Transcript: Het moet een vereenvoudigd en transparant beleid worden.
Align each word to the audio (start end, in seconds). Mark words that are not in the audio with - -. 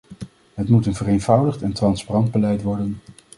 Het 0.53 0.69
moet 0.69 0.85
een 0.85 0.95
vereenvoudigd 0.95 1.61
en 1.61 1.73
transparant 1.73 2.31
beleid 2.31 2.61
worden. 2.61 2.99